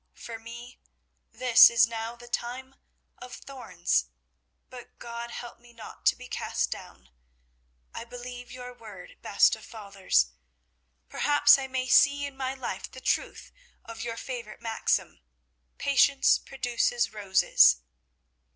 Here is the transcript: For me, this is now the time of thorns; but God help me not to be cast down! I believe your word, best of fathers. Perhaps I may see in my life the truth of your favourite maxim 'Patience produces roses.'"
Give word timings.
For 0.15 0.39
me, 0.39 0.79
this 1.31 1.69
is 1.69 1.85
now 1.85 2.15
the 2.15 2.27
time 2.27 2.73
of 3.19 3.35
thorns; 3.35 4.05
but 4.67 4.97
God 4.97 5.29
help 5.29 5.59
me 5.59 5.73
not 5.73 6.07
to 6.07 6.15
be 6.15 6.27
cast 6.27 6.71
down! 6.71 7.11
I 7.93 8.03
believe 8.05 8.51
your 8.51 8.73
word, 8.73 9.21
best 9.21 9.55
of 9.55 9.63
fathers. 9.63 10.31
Perhaps 11.07 11.59
I 11.59 11.67
may 11.67 11.87
see 11.87 12.25
in 12.25 12.35
my 12.35 12.55
life 12.55 12.89
the 12.91 12.99
truth 12.99 13.51
of 13.85 14.01
your 14.03 14.17
favourite 14.17 14.59
maxim 14.59 15.21
'Patience 15.77 16.39
produces 16.39 17.13
roses.'" 17.13 17.81